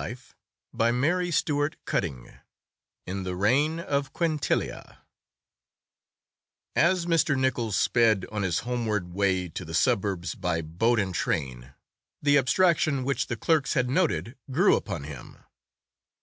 [0.00, 0.16] In
[0.72, 2.44] the Reign of Quintilia
[3.06, 4.98] In the Reign of Quintilia
[6.74, 7.38] AS Mr.
[7.38, 11.74] Nichols sped on his homeward way to the suburbs by boat and train,
[12.22, 15.36] the abstraction which the clerks had noted grew upon him.